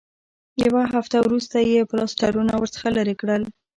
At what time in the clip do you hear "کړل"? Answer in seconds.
3.21-3.43